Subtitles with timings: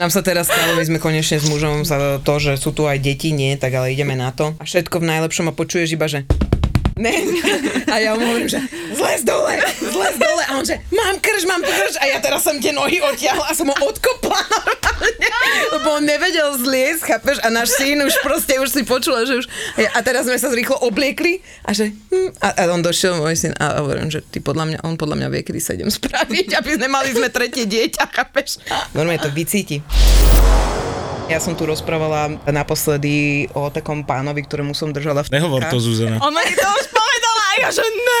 [0.00, 3.04] Nám sa teraz stalo, my sme konečne s mužom za to, že sú tu aj
[3.04, 4.56] deti, nie, tak ale ideme na to.
[4.56, 6.24] A všetko v najlepšom a počuješ iba, že
[7.00, 7.14] ne.
[7.88, 8.60] A ja mu hovorím, že
[8.92, 10.42] zles dole, zles dole.
[10.46, 11.96] A on že, mám krž, mám krž.
[11.98, 14.38] A ja teraz som tie nohy odtiahla a som ho odkopla.
[15.74, 17.36] Lebo on nevedel zliesť, chápeš?
[17.40, 19.46] A náš syn už proste, už si počula, že už...
[19.96, 21.96] A teraz sme sa rýchlo obliekli a že...
[22.12, 25.16] Hm, a, a on došiel, môj syn, a hovorím, že ty podľa mňa, on podľa
[25.24, 28.60] mňa vie, kedy sa idem spraviť, aby sme mali sme tretie dieťa, chápeš?
[28.92, 29.80] Normálne to vycíti.
[31.30, 36.18] Ja som tu rozprávala naposledy o takom pánovi, ktorému som držala v Nehovor to, Zuzana.
[36.18, 38.20] Ona mi to už povedala a ja že ne.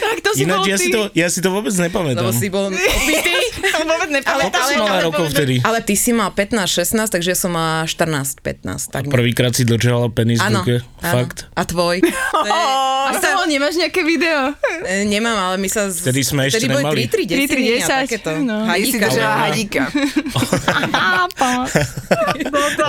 [0.00, 0.84] Tak to si Ináč bol ja ty.
[0.84, 2.20] si, to, ja si to vôbec nepamätám.
[2.20, 3.39] Lebo si bol opitý.
[3.82, 4.50] vôbec Ale- nepamätám.
[4.52, 5.54] Koľko si mala rokov vtedy?
[5.60, 8.90] Ale ty si mal 15-16, takže ja som mala 14-15.
[8.90, 10.76] Tak Prvýkrát si držala penis v Áno, ruke?
[10.98, 11.14] áno.
[11.16, 11.50] Fakt?
[11.50, 11.96] A tvoj?
[12.32, 14.54] To je, A my z toho nemáš nejaké video?
[14.82, 15.88] e, nemám, ale my sa...
[15.88, 17.00] z- Vtedy sme ešte vtedy boli nemali.
[17.04, 18.30] 3-3 desiny 3-3 a 10, takéto.
[18.38, 18.56] no.
[18.56, 19.04] Ty si Hadíka.
[19.04, 19.82] držala Ale- hadíka.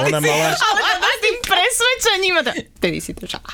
[0.01, 0.47] Ona mala...
[0.51, 0.80] Ale
[2.01, 2.33] presvedčením.
[2.37, 3.51] A to, vtedy si to žala.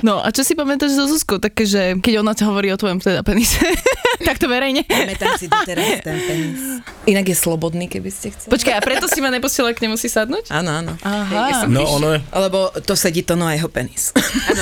[0.00, 1.36] No a čo si pamätáš zo Zuzkou?
[1.36, 3.60] Také, že keď ona hovorí o tvojom teda penise,
[4.26, 4.84] tak to verejne.
[4.88, 6.60] Pamätám si doteraz ten penis.
[7.04, 8.50] Inak je slobodný, keby ste chceli.
[8.50, 10.48] Počkaj, a preto si ma neposielala k nemu si sadnúť?
[10.48, 10.92] Áno, áno.
[11.04, 12.20] Aha, No ono je...
[12.32, 14.16] Lebo to sedí to na jeho penis.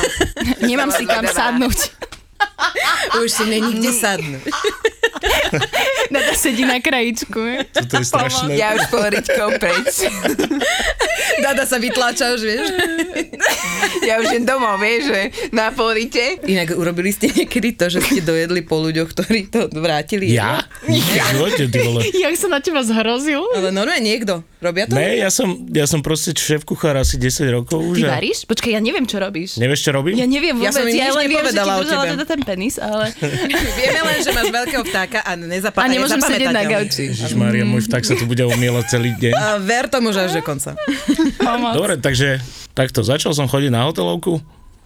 [0.68, 1.94] nemám si kam sadnúť.
[3.22, 4.44] Už si nikde sadnúť.
[6.14, 7.68] Nada sedí na krajičku.
[7.72, 8.56] Toto je strašné.
[8.56, 10.08] Ja už poloričkou preč.
[11.44, 12.66] Dada sa vytláča už, vieš.
[14.02, 15.20] Ja už jem domov, vieš, že
[15.54, 16.40] na polite.
[16.48, 20.32] Inak urobili ste niekedy to, že ste dojedli po ľuďoch, ktorí to vrátili?
[20.34, 20.64] Ja?
[20.88, 22.02] Živote, ty vole.
[22.24, 23.44] Jak sa na teba zhrozil?
[23.54, 24.42] Ale normálne niekto.
[24.58, 24.98] Robia to?
[24.98, 28.02] Ne, ja som, ja som proste šéf kuchár asi 10 rokov už.
[28.02, 28.42] Ty a- varíš?
[28.42, 29.62] Počkaj, ja neviem, čo robíš.
[29.62, 30.18] Nevieš, čo robím?
[30.18, 32.74] Ja neviem Ja vôbec, som im ja len viem, že ti držala teda ten penis,
[32.82, 33.14] ale...
[33.78, 37.02] Vieme len, že máš veľkého vtáka a, nezapa- A nemôžem sedieť na gauči.
[37.08, 39.32] Ježišmária, môj vták sa tu bude umielať celý deň.
[39.32, 40.74] A ver tomu, že až do konca.
[41.38, 41.72] Pomoc.
[41.72, 42.40] Dobre, takže
[42.72, 44.40] takto, začal som chodiť na hotelovku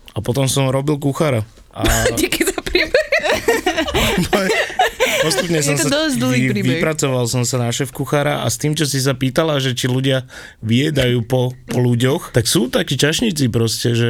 [0.08, 1.46] a potom som robil kuchára.
[1.70, 3.06] A Díky za príbeh.
[5.22, 6.68] postupne som Je to sa dosť dlhý príbeh.
[6.76, 9.86] vypracoval som sa na šéf kuchára a s tým, čo si sa pýtala, že či
[9.86, 10.26] ľudia
[10.60, 14.08] vyjedajú po, po ľuďoch, tak sú takí čašníci proste, že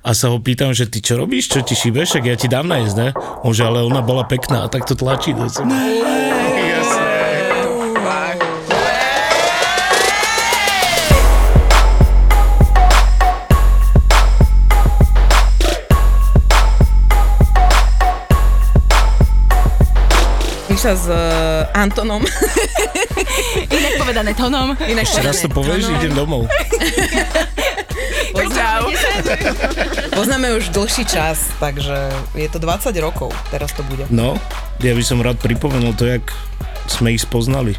[0.00, 2.64] a sa ho pýtam, že ty čo robíš, čo ti šíbeš, však ja ti dám
[2.64, 3.08] najesť, ne?
[3.44, 5.68] On že, ale ona bola pekná a tak to tlačí do seba.
[20.70, 22.24] Miša s uh, Antonom.
[23.68, 24.72] Inak povedané tónom.
[24.80, 26.48] Inak Ešte raz to povieš, idem domov.
[30.14, 34.04] Poznáme už dlhší čas, takže je to 20 rokov, teraz to bude.
[34.10, 34.36] No,
[34.80, 36.24] ja by som rád pripomenul to, jak
[36.90, 37.78] sme ich spoznali.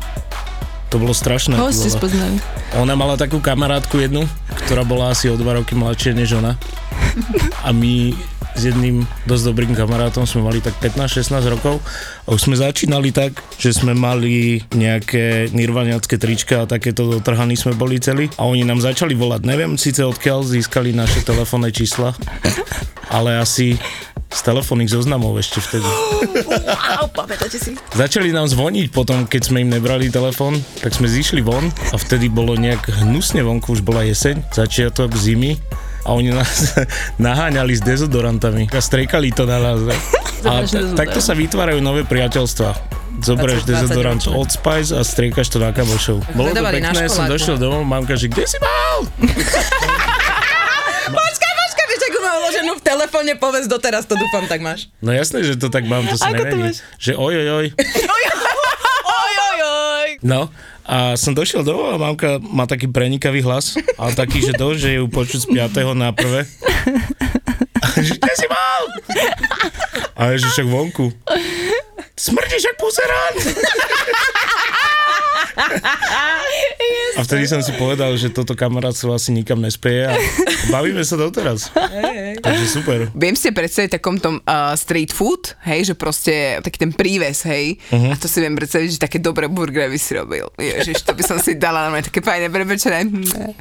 [0.91, 1.55] To bolo strašné.
[1.55, 2.35] Koho ste spoznali?
[2.75, 4.27] Ona mala takú kamarátku jednu,
[4.67, 6.59] ktorá bola asi o dva roky mladšia než ona.
[7.63, 8.11] A my
[8.51, 11.79] s jedným dosť dobrým kamarátom sme mali tak 15-16 rokov
[12.27, 17.71] a už sme začínali tak, že sme mali nejaké nirvaniacké trička a takéto dotrhaní sme
[17.79, 19.47] boli celí a oni nám začali volať.
[19.47, 22.11] Neviem síce odkiaľ získali naše telefónne čísla,
[23.07, 23.79] ale asi
[24.31, 25.87] z telefónnych zoznamov ešte vtedy.
[27.19, 27.75] Pamätáte si?
[27.91, 32.31] Začali nám zvoniť potom, keď sme im nebrali telefón, tak sme zišli von a vtedy
[32.31, 35.59] bolo nejak hnusne vonku, už bola jeseň, začiatok zimy
[36.07, 36.73] a oni nás
[37.21, 39.79] naháňali s dezodorantami a strekali to na nás.
[40.41, 42.73] A t- takto sa vytvárajú nové priateľstva.
[43.21, 44.21] Zoberieš 20 dezodorant.
[44.33, 46.17] Old Spice a striekaš to na kamošov.
[46.33, 49.05] Bolo to pekné, som došiel domov, mamka, že kde si mal?
[51.11, 54.89] Počkaj, počkaj, vieš, ako má uloženú v telefóne, povedz doteraz, to dúfam, tak máš.
[54.99, 56.73] No jasné, že to tak mám, to sa Ako to nevení.
[56.73, 56.81] máš?
[56.97, 57.67] Že oj, oj, oj.
[57.77, 58.23] Oj,
[59.37, 60.09] oj, oj.
[60.21, 60.49] No
[60.81, 64.97] a som došiel domov a mamka má taký prenikavý hlas, ale taký, že to, že
[64.97, 65.93] ju počuť z 5.
[65.93, 66.49] na prvé.
[67.95, 68.81] Že kde si mal?
[70.15, 71.13] A je, že však vonku.
[72.13, 73.33] Smrdíš jak puzerán.
[77.17, 80.15] A vtedy som si povedal, že toto kamarátstvo asi nikam nespeje a
[80.71, 81.71] bavíme sa doteraz.
[82.41, 83.11] Takže super.
[83.13, 87.77] Viem si predstaviť takom tom uh, street food, hej, že proste taký ten príves, hej,
[87.91, 88.11] uh-huh.
[88.11, 90.47] a to si viem predstaviť, že také dobré burgery by si robil.
[90.57, 93.05] Ježiš, to by som si dala na také fajné prebečené.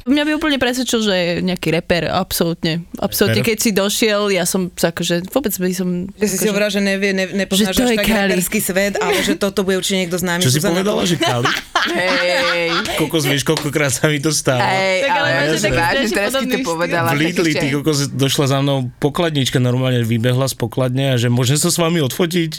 [0.07, 2.87] Mňa by úplne presvedčil, že je nejaký reper, absolútne.
[2.97, 6.09] Absolútne, keď si došiel, ja som sa akože, vôbec by som...
[6.17, 8.93] Že si si hovorila, že nevie, ne, nepoznáš Že to až je tak reperský svet,
[8.97, 10.41] ale že toto bude určite niekto známy.
[10.41, 11.45] Čo si povedala, že Kali?
[11.91, 14.63] Hej, Kokos, vieš, koľkokrát sa mi to stáva.
[14.63, 18.57] hej, Tak ale ale máš vážne, teraz to povedala, v Lidli, ty kokos, došla za
[18.63, 22.51] mnou pokladnička, normálne vybehla z pokladne a že môžem sa s vami odfotiť?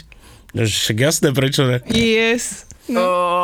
[0.53, 1.81] No, Však jasné, prečo ne?
[1.89, 2.69] Yes.
[2.91, 3.42] Oh,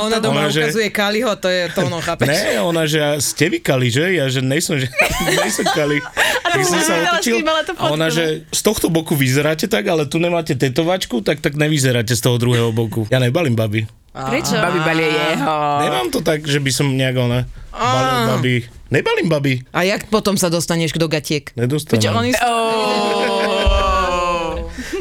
[0.00, 2.26] ona doma Ona, že- ukazuje Kaliho, to je to ono, chápeš?
[2.26, 4.16] Ne, ona, že ja ste vy Kali, že?
[4.16, 4.90] Ja, že nejsom, že
[5.42, 6.02] nejsom Kali.
[6.44, 7.42] Tak som sa otočil
[7.78, 12.14] a ona, že z tohto boku vyzeráte tak, ale tu nemáte tetovačku, tak tak nevyzeráte
[12.14, 13.06] z toho druhého boku.
[13.10, 13.86] Ja nebalím baby.
[14.14, 14.54] Prečo?
[14.54, 15.54] Babi balie jeho.
[15.82, 17.50] Nemám to tak, že by som nejak ona...
[17.74, 18.56] Balil baby.
[18.94, 19.54] Nebalím baby.
[19.74, 21.50] A jak potom sa dostaneš do gatiek?
[21.58, 21.98] Nedostanem.
[21.98, 22.30] Veď oni...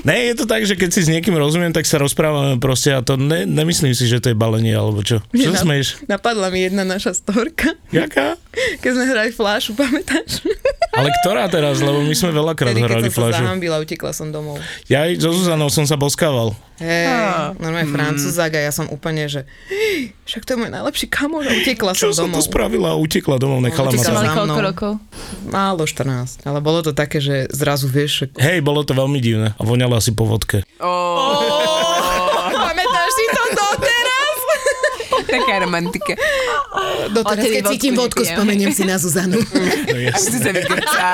[0.03, 2.99] Ne, je to tak, že keď si s niekým rozumiem, tak sa rozprávame proste a
[2.99, 5.23] to ne, nemyslím si, že to je balenie alebo čo.
[5.31, 6.03] Čo sa smeješ?
[6.11, 8.35] Napadla mi jedna naša storka, Jaká?
[8.83, 10.43] keď sme hrali flášu, pamätáš?
[10.91, 11.79] Ale ktorá teraz?
[11.79, 13.43] Lebo my sme veľakrát Vtedy, keď hrali som sa fľašu.
[13.47, 14.59] zahambila, utekla som domov.
[14.91, 16.51] Ja aj so Zuzanou som sa boskával.
[16.83, 17.07] Hej,
[17.55, 17.95] normálne Mm.
[17.95, 21.91] francúzak a ja som úplne, že "Hej, však to je môj najlepší kamoš a utekla
[21.91, 22.43] Čo som som to domov.
[22.43, 24.35] spravila a utekla domov, nechala ma utekla Ste tam.
[24.37, 24.91] koľko rokov?
[25.47, 28.25] Málo 14, ale bolo to také, že zrazu vieš, že...
[28.37, 30.67] Hej, bolo to veľmi divné a voňalo asi po vodke.
[32.53, 34.37] Pamätáš si to doteraz?
[35.33, 36.13] Taká romantika.
[37.09, 39.39] Doteraz, keď cítim vodku, spomeniem si na Zuzanu.
[39.85, 40.37] No, A jasne.
[40.41, 40.51] chce
[40.83, 41.09] sa.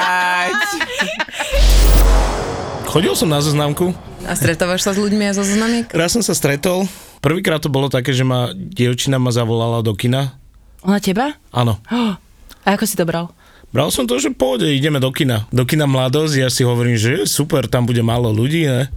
[2.90, 3.94] Chodil som na zoznamku,
[4.26, 5.86] A stretávaš sa s ľuďmi a so zoznamiek?
[5.94, 6.90] raz som sa stretol.
[7.22, 10.34] Prvýkrát to bolo také, že ma dievčina ma zavolala do kina.
[10.82, 11.36] Ona teba?
[11.54, 11.78] Áno.
[11.92, 12.18] A
[12.66, 13.30] ako si to bral?
[13.70, 15.46] Bral som to, že pôjde, ideme do kina.
[15.54, 18.90] Do kina Mladosť, ja si hovorím, že je super, tam bude málo ľudí, ne?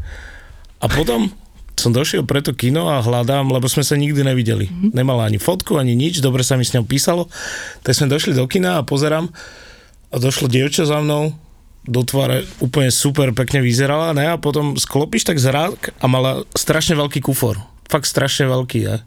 [0.81, 1.29] A potom
[1.77, 4.73] som došiel pre to kino a hľadám, lebo sme sa nikdy nevideli.
[4.95, 7.29] Nemala ani fotku, ani nič, dobre sa mi s ňou písalo.
[7.85, 9.29] Tak sme došli do kina a pozerám
[10.09, 11.37] a došlo dievča za mnou,
[11.82, 14.31] do tváre úplne super pekne vyzerala, ne?
[14.31, 17.58] A potom sklopíš tak zrák a mala strašne veľký kufor.
[17.90, 19.02] Fakt strašne veľký, ne?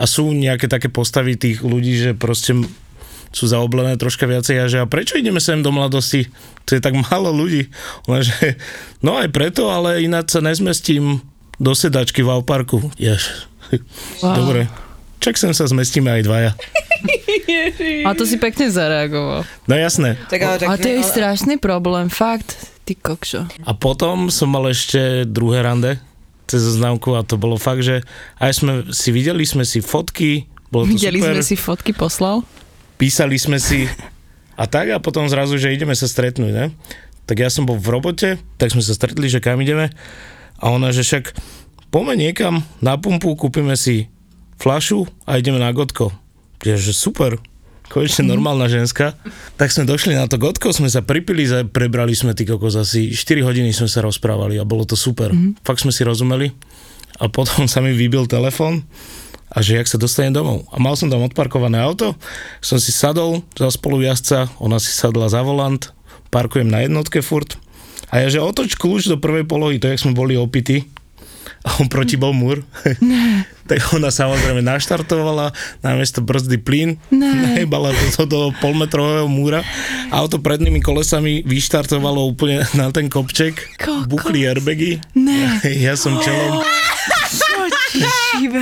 [0.00, 2.56] A sú nejaké také postavy tých ľudí, že proste
[3.30, 6.26] sú zaoblené troška viacej a že a prečo ideme sem do mladosti?
[6.66, 7.68] To je tak málo ľudí.
[8.08, 8.56] Ona, že,
[9.04, 11.20] no aj preto, ale ináč sa nezmestím
[11.60, 12.90] do sedačky v Alparku.
[12.96, 13.46] Jež.
[14.24, 14.34] Wow.
[14.34, 14.89] Dobre.
[15.20, 16.50] Čak sem sa zmestíme aj dvaja.
[18.02, 19.44] A to si pekne zareagoval.
[19.64, 20.16] No jasné.
[20.26, 22.56] Tak, ale, tak, A to je ale- strašný problém, fakt.
[22.82, 23.40] Ty kokšo.
[23.62, 26.00] A potom som mal ešte druhé rande
[26.44, 28.02] cez známku a to bolo fakt, že
[28.36, 32.42] aj sme si videli sme si fotky, bolo to Videli super, sme si fotky, poslal?
[32.98, 33.86] písali sme si
[34.52, 36.66] a tak a potom zrazu, že ideme sa stretnúť, ne?
[37.24, 38.28] Tak ja som bol v robote,
[38.58, 39.94] tak sme sa stretli, že kam ideme
[40.58, 41.38] a ona, že však
[41.88, 44.10] poďme niekam na pumpu, kúpime si
[44.60, 46.12] flašu a ideme na gotko.
[46.60, 47.40] Ja, že super,
[47.88, 49.16] konečne normálna ženská.
[49.56, 53.40] Tak sme došli na to gotko, sme sa pripili, prebrali sme ty kokos asi 4
[53.40, 55.32] hodiny sme sa rozprávali a bolo to super.
[55.64, 56.52] Fakt sme si rozumeli
[57.16, 58.84] a potom sa mi vybil telefón
[59.50, 60.68] a že jak sa dostanem domov.
[60.70, 62.14] A mal som tam odparkované auto,
[62.62, 65.90] som si sadol za spolujazca, ona si sadla za volant,
[66.30, 67.58] parkujem na jednotke furt
[68.14, 70.86] a ja že otoč kľúč do prvej polohy, to jak sme boli opity
[71.60, 72.64] a on proti bol múr.
[73.70, 75.54] tak ona samozrejme naštartovala,
[75.84, 79.62] namiesto brzdy plyn, nahybala to do polmetrového múra,
[80.10, 84.10] auto prednými kolesami vyštartovalo úplne na ten kopček, Kokos.
[84.10, 85.62] buchli airbagy, Ne.
[85.86, 86.66] ja som čelom,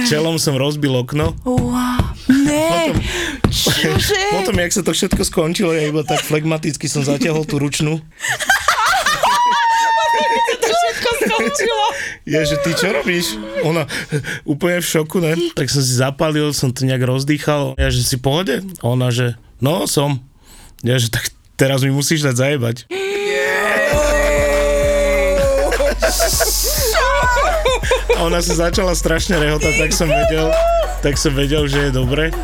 [0.05, 2.05] čelom som rozbil okno, Wow.
[2.29, 2.93] Ne.
[3.49, 4.21] Čože?
[4.37, 8.05] potom jak sa to všetko skončilo, ja iba tak flegmaticky som zatiahol tú ručnú.
[12.29, 13.41] Ja, že ty čo robíš?
[13.65, 13.89] Ona
[14.45, 15.33] úplne v šoku, ne?
[15.57, 17.73] Tak som si zapálil, som to nejak rozdýchal.
[17.81, 18.61] Ja, že si pohode?
[18.85, 20.21] Ona, že no, som.
[20.85, 22.77] Ja, že tak teraz mi musíš dať zajebať.
[28.19, 30.51] A ona sa začala strašne rehotať, tak som vedel,
[31.01, 32.35] tak som vedel, že je dobre.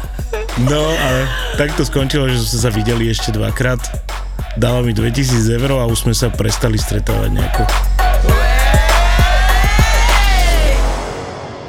[0.71, 1.26] No a
[1.59, 3.83] tak to skončilo, že sme sa videli ešte dvakrát.
[4.54, 7.94] Dala mi 2000 eur a už sme sa prestali stretávať nejako.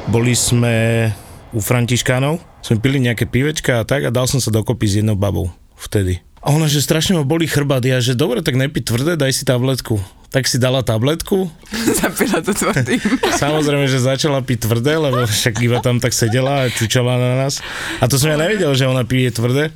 [0.05, 1.09] Boli sme
[1.49, 5.17] u Františkánov, sme pili nejaké pivečka a tak a dal som sa dokopy s jednou
[5.17, 6.21] babou vtedy.
[6.45, 9.49] A ona, že strašne ma boli chrbát, ja, že dobre, tak nepí tvrdé, daj si
[9.49, 9.97] tabletku.
[10.29, 11.49] Tak si dala tabletku,
[11.99, 13.01] Zapila to tvrdým.
[13.43, 17.65] Samozrejme, že začala piť tvrdé, lebo však iba tam tak sedela a čučala na nás.
[17.97, 19.73] A to som ja nevedel, že ona pije tvrdé.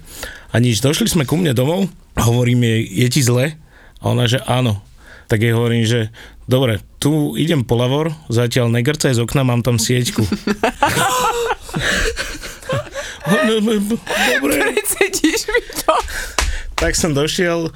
[0.53, 1.89] A nič, došli sme ku mne domov,
[2.21, 3.57] hovorím jej, je ti zle?
[3.97, 4.81] A ona, že áno.
[5.29, 6.09] Tak jej hovorím, že
[6.49, 10.25] dobre, tu idem po lavor, zatiaľ negrcaj z okna, mám tam sieťku.
[13.29, 15.93] Dobre, Cítiš mi to?
[16.79, 17.69] tak som došiel,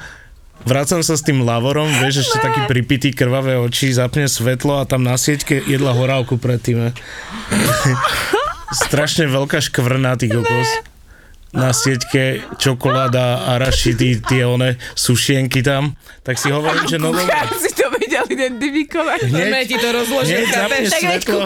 [0.63, 5.03] vracam sa s tým lavorom, vieš, ešte taký pripitý, krvavé oči, zapne svetlo a tam
[5.03, 6.87] na sieťke jedla horálku predtým.
[6.87, 6.89] ne.
[8.87, 10.92] Strašne veľká škvrna, ty kokos.
[11.53, 15.93] Na sieťke čokoláda a rašity, tie one sušienky tam,
[16.25, 17.29] tak si hovorím, že no dobre,
[17.61, 19.29] si to vedel identifikovať.
[19.29, 21.39] hneď, ti to rozložil, hneď zapne svetlo,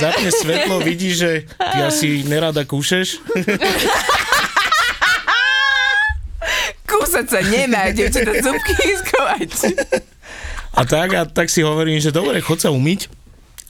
[0.00, 3.20] zapne svetlo, vidí, že ty asi nerada kúšeš,
[6.84, 9.50] Kúsať sa nemá, devčatá zubky skovať.
[10.76, 13.23] a tak, a tak si hovorím, že dobre, chod sa umyť.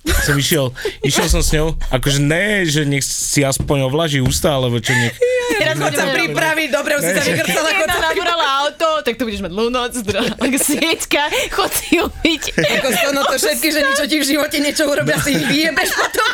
[0.04, 0.68] Som išiel,
[1.00, 5.16] išiel som s ňou, akože ne, že nech si aspoň ovlaží ústa, alebo čo nech,
[5.54, 9.22] Teraz sa budeme pripraviť, dobre, už si sa vykrcala, Jedna sa nabrala auto, tak to
[9.28, 10.24] budeš mať lunot, druhá
[10.64, 12.42] sieťka, chod si umyť.
[12.80, 16.28] Ako stono to všetky ženy, čo ti v živote niečo urobia, si ich vyjebeš potom.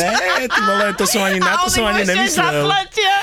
[0.00, 0.12] ne,
[0.48, 2.64] ty vole, to som ani, na to som ani nemyslel.
[2.64, 3.14] Zaplatia.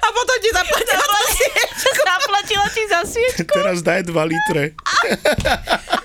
[0.00, 1.88] A potom ti zaplatia za sieťku.
[2.00, 3.52] Zaplatila ti za sieťku.
[3.52, 4.62] Teraz daj 2 litre.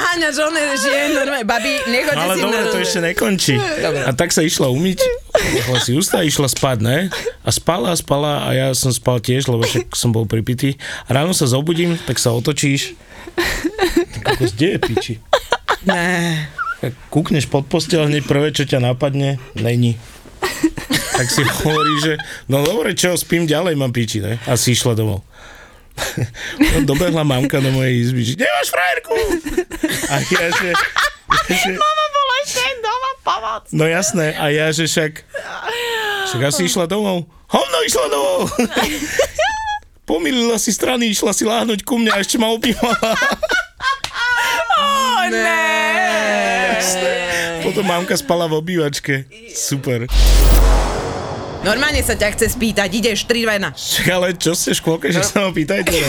[0.00, 3.00] Kokos, toto je naháňač, on je žien, normálne, babi, nechoďte Ale si dobre, to ešte
[3.04, 3.54] nekončí.
[3.58, 4.02] Dobre.
[4.06, 4.98] A tak sa išla umyť,
[5.34, 6.98] uchla si ústa, išla spať, ne?
[7.44, 10.80] A spala, spala a ja som spal tiež, lebo však som bol pripitý.
[11.06, 12.96] A ráno sa zobudím, tak sa otočíš.
[14.20, 15.14] Tak ako kde je piči?
[15.86, 16.48] Ne.
[17.12, 20.00] Kúkneš pod postel, hneď prvé, čo ťa napadne, není.
[21.20, 22.12] Tak si hovorí, že
[22.48, 24.40] no dobre, čo, spím ďalej, mám piči, ne?
[24.48, 25.20] A si išla domov.
[26.58, 29.14] No, dobehla mamka do mojej izby, že nemáš frajerku!
[30.10, 30.70] A ja, že...
[31.50, 33.62] že Mama bola ešte doma pomoc.
[33.70, 35.12] No jasné, a ja, že však...
[36.30, 37.26] Však asi išla domov.
[37.50, 38.40] Hovno išla domov!
[40.10, 43.14] Pomýlila si strany, išla si láhnuť ku mňa a ešte ma objímala.
[44.80, 45.62] Oh, ne.
[47.62, 49.30] Potom mamka spala v obývačke.
[49.54, 50.10] Super.
[51.60, 53.76] Normálne sa ťa chce spýtať, ideš 3, 2, 1.
[53.76, 55.92] Však ale čo ste škôlke, že sa ma pýtajte?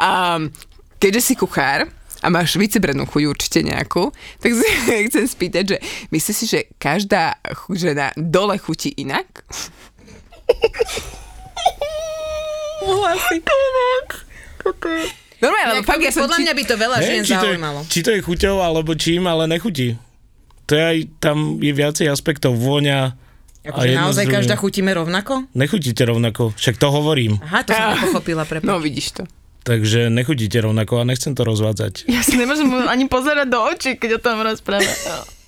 [0.00, 0.40] A
[0.96, 1.84] keďže si kuchár
[2.20, 4.08] a máš vycebrenú chuť určite nejakú,
[4.40, 4.64] tak si
[5.12, 5.76] chcem spýtať, že
[6.08, 7.36] myslíš si, že každá
[7.70, 9.44] žena dole chutí inak?
[15.40, 17.78] Normálne, lebo fakt ja som Podľa či- mňa by to veľa žien či, to zaujímalo.
[17.84, 19.96] či to je chuťou, alebo čím, ale nechutí.
[20.70, 22.54] To je aj, tam je viacej aspektov.
[22.54, 23.18] Vôňa
[23.60, 24.36] a Akože naozaj druhým.
[24.40, 25.44] každá chutíme rovnako?
[25.52, 27.36] Nechutíte rovnako, však to hovorím.
[27.44, 28.64] Aha, to som nepochopila, prepáč.
[28.64, 29.22] No vidíš to.
[29.60, 32.08] Takže nechutíte rovnako a nechcem to rozvádzať.
[32.08, 34.86] Ja si nemôžem ani pozerať do očí, keď o tom rozpráva.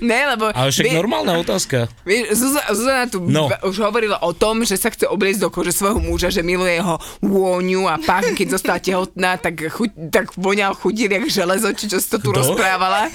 [0.00, 0.48] Ne, lebo...
[0.48, 1.86] Ale však vie- normálna otázka.
[2.02, 3.46] Vieš, Zuza- Zuzana tu No.
[3.62, 6.94] už hovorila o tom, že sa chce obliecť do kože svojho muža, že miluje jeho
[7.20, 11.96] vôňu a pach, keď zostala tehotná, tak, chuť, tak voňal chudil jak železo, či čo
[11.96, 12.42] si to tu Kto?
[12.42, 13.06] rozprávala.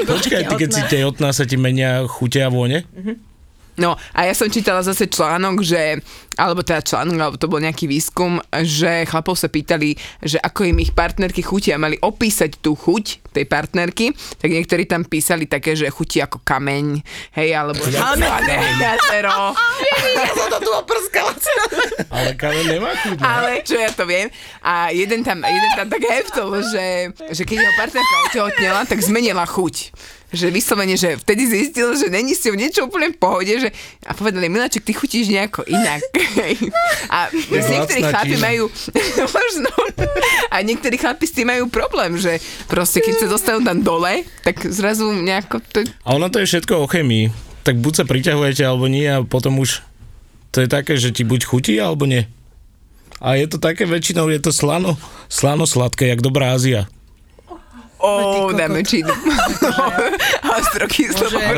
[0.00, 2.86] Počkaj, ty keď si tehotná, sa ti menia chute a vône?
[3.80, 5.96] No a ja som čítala zase článok, že,
[6.36, 10.84] alebo teda článok, alebo to bol nejaký výskum, že chlapov sa pýtali, že ako im
[10.84, 15.88] ich partnerky chutia, mali opísať tú chuť tej partnerky, tak niektorí tam písali také, že
[15.88, 17.00] chutí ako kameň,
[17.40, 18.28] hej, alebo žalné
[18.76, 19.56] jazero.
[20.20, 21.32] Ja som to tu oprskala.
[22.12, 23.16] Ale kameň nemá chuť.
[23.16, 23.24] ne?
[23.24, 24.28] Ale čo ja to viem.
[24.60, 29.48] A jeden tam, jeden tam tak heftol, že, že keď jeho partnerka otehotnela, tak zmenila
[29.48, 29.94] chuť.
[30.30, 33.68] Že vyslovene, že vtedy zistil, že není s ňou niečo úplne v pohode, že
[34.06, 36.00] a povedali, Miláček, ty chutíš nejako inak.
[37.14, 38.70] a niektorí chlapi majú,
[39.38, 39.70] možno,
[40.54, 42.38] a niektorí chlapi s tým majú problém, že
[42.70, 46.78] proste keď sa dostanú tam dole, tak zrazu nejako to, A ono to je všetko
[46.78, 47.34] o chemii.
[47.60, 49.84] Tak buď sa priťahujete, alebo nie a potom už
[50.50, 52.26] to je také, že ti buď chutí, alebo nie.
[53.20, 54.96] A je to také väčšinou, je to slano,
[55.28, 56.88] slano sladké, jak dobrá Ázia.
[58.00, 58.56] Kokot.
[58.56, 58.80] dáme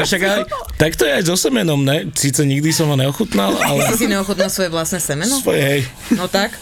[0.04, 0.40] však aj,
[0.76, 2.11] tak to je aj so semenom, ne?
[2.12, 5.38] Síce nikdy som ho neochutnal, ale Si si neochutnal svoje vlastné semeno?
[5.38, 5.80] svoje, hej.
[6.18, 6.58] No tak.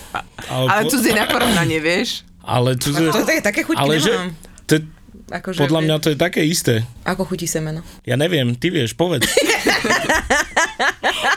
[0.46, 2.28] Ale, Ale si na porovnanie, vieš?
[2.44, 4.12] ale tu, To je také, chuťky ale že,
[4.66, 4.82] to,
[5.30, 6.82] Akože, podľa mňa to je také isté.
[7.06, 7.86] Ako chutí semeno?
[8.02, 9.30] Ja neviem, ty vieš, povedz.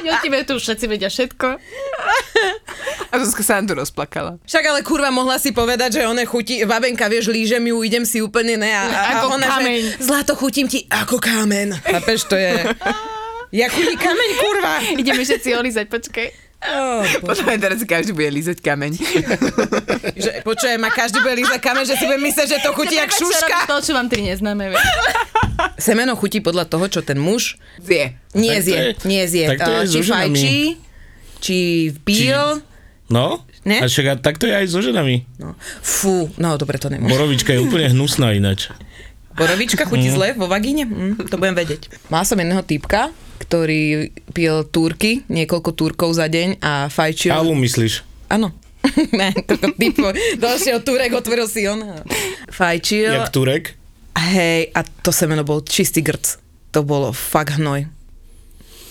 [0.03, 1.47] O tebe tu všetci vedia všetko.
[3.13, 4.41] A Zuzka sa tu rozplakala.
[4.41, 8.17] Však ale kurva mohla si povedať, že one chutí, babenka, vieš, lížem ju, idem si
[8.19, 9.81] úplne ne a, a Ako ona, kameň.
[9.93, 11.77] že zlato chutím ti ako kamen.
[11.77, 12.65] Chápeš, to je...
[13.53, 14.73] Ja chutí kameň, kurva.
[14.97, 16.27] Ideme všetci olízať, počkej.
[16.63, 18.95] Oh, Potom aj teraz si každý bude lízať kameň.
[20.17, 23.11] že, počujem, ma každý bude lízať kameň, že si bude myslieť, že to chutí jak
[23.11, 23.67] šuška.
[23.67, 24.71] To, čo vám tri neznáme.
[24.71, 24.81] vieš.
[25.85, 28.15] Semeno chutí podľa toho, čo ten muž Zje.
[28.33, 28.73] nie Tak zje.
[28.73, 29.45] je- Nie zje.
[29.45, 30.57] tak to je či fajčí,
[31.37, 31.57] či
[32.01, 32.63] píl.
[33.13, 33.45] No?
[33.63, 33.79] Ne?
[33.79, 35.23] A však tak to je aj so ženami.
[35.37, 35.53] No.
[35.79, 37.13] Fú, no dobre, to nemôžem.
[37.13, 38.73] Borovička je úplne hnusná ináč.
[39.37, 40.85] Borovička chutí zle vo vagíne?
[40.85, 41.89] Hm, to budem vedieť.
[42.09, 47.33] Mal som jedného typka, ktorý pil túrky, niekoľko túrkov za deň a fajčil...
[47.33, 48.05] Kávu myslíš?
[48.29, 48.53] Áno.
[49.19, 49.95] ne, toto typ,
[50.37, 52.03] došiel túrek, otvoril si on.
[52.51, 53.15] Fajčil.
[53.15, 53.79] Jak Turek?
[54.13, 56.37] Hej, a to semeno bol čistý grc.
[56.75, 57.87] To bolo fakt hnoj.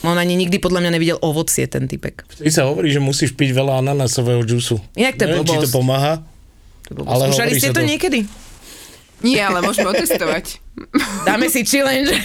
[0.02, 2.26] On ani nikdy podľa mňa nevidel ovocie, ten typek.
[2.26, 4.82] Vtedy sa hovorí, že musíš piť veľa ananásového džusu.
[4.99, 6.26] Jak to je Neviem, či to pomáha.
[7.06, 7.87] Ale Skúšali ste to to.
[7.87, 8.26] niekedy?
[9.23, 10.59] Nie, ale môžeme otestovať.
[11.28, 12.18] Dáme si challenge.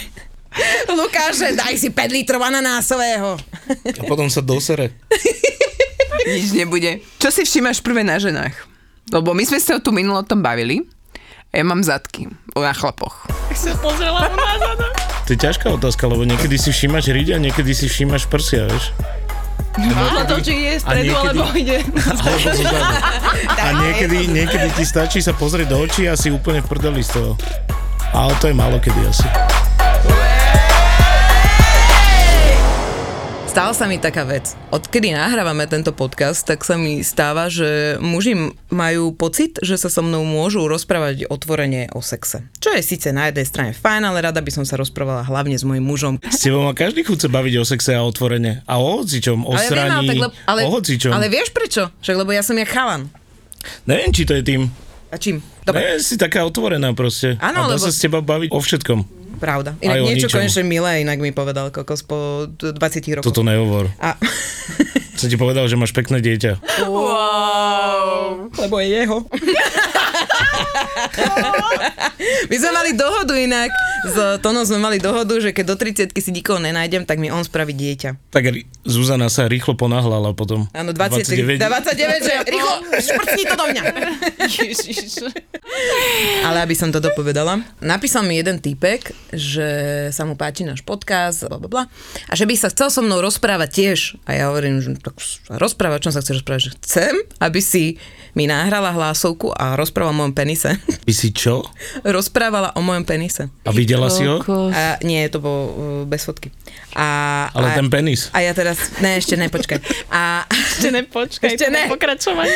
[0.90, 3.38] Lukáše, daj si 5 litrov ananásového.
[3.86, 4.90] A potom sa dosere.
[6.26, 6.98] Nič nebude.
[7.22, 8.52] Čo si všimáš prvé na ženách?
[9.14, 10.82] Lebo my sme sa tu minulo o tom bavili.
[11.48, 13.24] A ja mám zadky na chlapoch.
[13.56, 14.87] sa pozrela na zadok.
[15.28, 18.96] To je ťažká otázka, lebo niekedy si všímaš a niekedy si všímaš prsia, vieš?
[19.76, 21.84] Podľa toho, či je stredu, alebo ide.
[21.84, 22.48] Alebo.
[23.60, 27.20] A niekedy, niekedy ti stačí sa pozrieť do očí a si úplne v prdeli z
[27.20, 27.36] toho.
[28.16, 29.47] Ale to je málo kedy asi.
[33.48, 34.52] Stala sa mi taká vec.
[34.68, 40.04] Odkedy nahrávame tento podcast, tak sa mi stáva, že muži majú pocit, že sa so
[40.04, 42.44] mnou môžu rozprávať otvorene o sexe.
[42.60, 45.64] Čo je síce na jednej strane fajn, ale rada by som sa rozprávala hlavne s
[45.64, 46.20] mojim mužom.
[46.28, 48.62] S tebou má každý sa baviť o sexe a otvorene.
[48.68, 51.10] A o hocičom, o Ale ja viem, ale, sraní, lebo, ale, o hocičom.
[51.16, 51.88] ale vieš prečo?
[52.04, 53.08] Však lebo ja som jak chalan.
[53.88, 54.68] Neviem, či to je tým.
[55.08, 55.40] A čím?
[55.64, 57.40] Dobre, Ne, si taká otvorená proste.
[57.40, 59.17] Áno, lebo- sa s teba baviť o všetkom.
[59.38, 59.78] Pravda.
[59.78, 60.36] Inak niečo ničom.
[60.36, 63.26] konečne milé, inak mi povedal kokos po d- 20 rokoch.
[63.26, 63.88] Toto nehovor.
[63.96, 64.18] A,
[65.18, 66.62] Som ti povedal, že máš pekné dieťa.
[66.86, 68.54] Wow.
[68.54, 69.18] lebo je jeho.
[72.50, 73.70] My sme mali dohodu inak,
[74.06, 77.42] s Tonom sme mali dohodu, že keď do 30 si nikoho nenájdem, tak mi on
[77.42, 78.30] spraví dieťa.
[78.30, 78.44] Tak
[78.86, 80.70] Zuzana sa rýchlo ponáhľala potom.
[80.72, 81.60] Áno, 20, 29.
[81.60, 83.82] 29, že rýchlo, šprcni to do mňa.
[84.58, 85.28] Ježiš.
[86.44, 89.68] Ale aby som to dopovedala, napísal mi jeden týpek, že
[90.14, 91.84] sa mu páči náš podcast, bla, bla, bla,
[92.28, 93.98] a že by sa chcel so mnou rozprávať tiež.
[94.24, 95.20] A ja hovorím, že tak
[95.52, 97.84] rozprávať, čo sa chce rozprávať, že chcem, aby si
[98.36, 100.67] mi nahrala hlásovku a rozprávala o mojom penise.
[100.76, 101.64] Ty si čo?
[102.04, 103.48] rozprávala o mojom penise.
[103.64, 104.42] A videla si ho?
[104.74, 105.72] A nie, to bolo uh,
[106.04, 106.50] bez fotky.
[106.98, 108.28] A, Ale a, ten penis.
[108.34, 109.78] a ja teraz, ne, ešte ne, počkaj.
[110.10, 111.86] A, Ešte nepočkaj, Ešte ne.
[111.86, 112.50] a pokračovanie.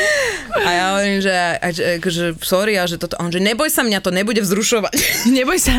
[0.67, 3.87] ja hovorím, že, a, že, že sorry, a že toto, a on, že neboj sa
[3.87, 4.95] mňa, to nebude vzrušovať.
[5.37, 5.79] Neboj sa.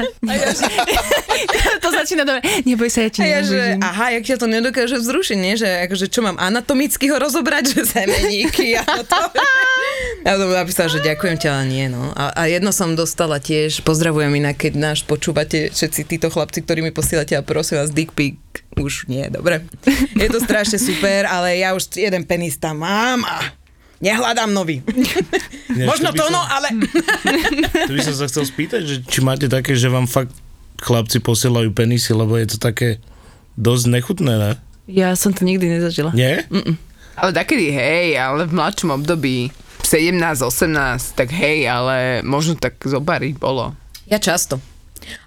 [1.83, 2.41] to začína dobre.
[2.63, 5.53] Neboj sa, ja ti A ja, že, aha, jak ťa to nedokáže vzrušiť, nie?
[5.59, 9.19] Že, akože, čo mám anatomicky ho rozobrať, že semeníky a to.
[10.23, 12.15] Ja som napísala, že ďakujem ťa, ale nie, no.
[12.15, 16.79] A, a jedno som dostala tiež, pozdravujem inak, keď náš počúvate všetci títo chlapci, ktorí
[16.79, 18.39] mi posielate a prosím vás, dick pic,
[18.79, 19.67] už nie, dobre.
[20.15, 23.51] Je to strašne super, ale ja už jeden penis tam mám a
[23.99, 24.79] nehľadám nový.
[25.75, 26.71] Ináč, Možno to, som- no, ale...
[27.91, 30.31] To by som sa chcel spýtať, že či máte také, že vám fakt
[30.79, 33.03] chlapci posielajú penisy, lebo je to také
[33.59, 34.51] dosť nechutné, ne?
[34.87, 36.11] Ja som to nikdy nezažila.
[36.11, 36.43] Nie?
[37.15, 39.51] Ale takedy hej, ale v mladšom období
[39.93, 43.77] 17, 18, tak hej, ale možno tak zobari bolo.
[44.09, 44.57] Ja často.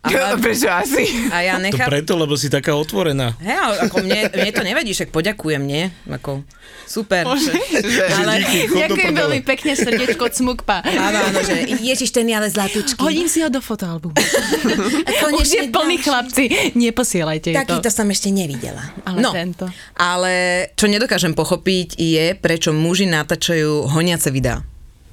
[0.02, 1.02] A, Prečo asi?
[1.28, 1.88] a ja To nechám...
[1.88, 3.34] preto, lebo si taká otvorená.
[3.38, 5.90] Hej, ale ako mne, mne to nevadí, však poďakujem, nie?
[6.06, 6.46] Ako,
[6.86, 7.26] super.
[7.26, 10.84] ale, díky, chod do Ďakujem veľmi pekne, srdiečko od smukpa.
[10.84, 12.98] áno, áno, že ježiš, ten je ale zlatúčky.
[12.98, 14.14] Hodím si ho do fotoalbumu.
[15.36, 16.04] Už je plný ďalší.
[16.04, 16.44] chlapci.
[16.74, 17.60] Neposielajte jej to.
[17.60, 18.82] Takýto som ešte nevidela.
[19.02, 19.66] Ale no, tento.
[19.94, 20.32] ale
[20.74, 24.62] čo nedokážem pochopiť je, prečo muži natáčajú honiace videá.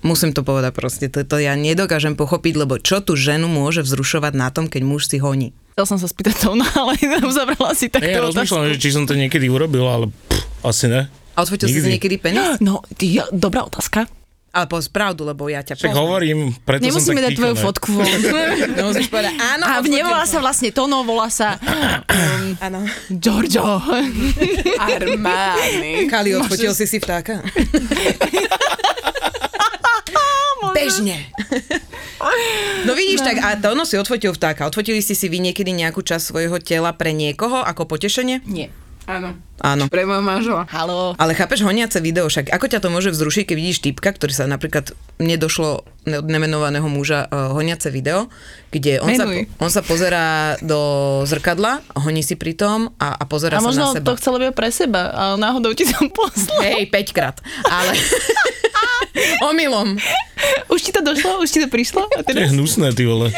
[0.04, 4.36] Musím to povedať proste, to, to ja nedokážem pochopiť, lebo čo tu ženu môže vzrušovať
[4.36, 5.56] na tom, keď muž si honí.
[5.80, 7.00] Chcel som sa spýtať to, no, ale
[7.32, 10.92] zabrala si Ja, ja takto rozmýšľam, že či som to niekedy urobil, ale pff, asi
[10.92, 11.08] ne.
[11.34, 12.60] A odfotil si niekedy penis?
[12.68, 14.06] No, ja, dobrá otázka.
[14.54, 17.89] Ale povedz pravdu, lebo ja ťa Však hovorím, preto som Nemusíme tak dať tvoju fotku
[17.89, 18.06] von.
[18.78, 20.38] No musíš povedať, áno, A nevolá som.
[20.38, 22.86] sa vlastne Tono, volá sa um, Áno.
[23.10, 23.66] Giorgio.
[24.94, 26.06] Armány.
[26.06, 27.42] Kali, odfotil si si vtáka?
[30.73, 31.17] Bežne.
[32.88, 34.63] No vidíš, tak a to ono si odfotil vtáka.
[34.63, 38.39] Odfotili ste si vy niekedy nejakú časť svojho tela pre niekoho ako potešenie?
[38.47, 38.71] Nie.
[39.03, 39.36] Áno.
[39.59, 39.91] Áno.
[39.91, 40.63] Pre môjho manžela.
[40.71, 41.12] Halo.
[41.19, 44.47] Ale chápeš honiace video, však ako ťa to môže vzrušiť, keď vidíš typka, ktorý sa
[44.47, 48.31] napríklad, mne došlo od nemenovaného muža uh, honiace video,
[48.71, 49.27] kde on sa,
[49.59, 50.79] on sa pozerá do
[51.27, 54.07] zrkadla, honí si pri tom a, a pozera A sa možno na seba.
[54.07, 56.63] to chcela byť pre seba, ale náhodou ti tam poslal.
[56.63, 57.36] Hej, 5 krát.
[57.67, 57.91] Ale
[59.51, 59.99] omylom.
[60.84, 61.39] Už ti to došlo?
[61.39, 62.04] Už ti to prišlo?
[62.04, 62.52] A To je teraz?
[62.52, 63.32] hnusné, ty vole.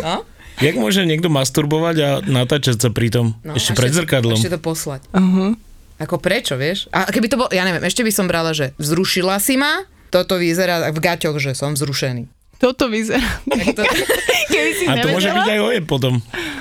[0.00, 0.24] No?
[0.58, 3.36] Jak môže niekto masturbovať a natáčať sa pri tom?
[3.44, 4.40] No, ešte pred zrkadlom.
[4.40, 5.04] Ešte to poslať.
[5.12, 5.52] Uh-huh.
[6.00, 6.88] Ako prečo, vieš?
[6.88, 10.40] A keby to bolo, ja neviem, ešte by som brala, že vzrušila si ma, toto
[10.40, 12.24] vyzerá v gaťoch, že som vzrušený.
[12.56, 13.22] Toto vyzerá.
[13.44, 13.82] Tak to,
[14.50, 15.52] Keby si A to môže byť nevedela.
[15.52, 16.14] aj ojeb potom,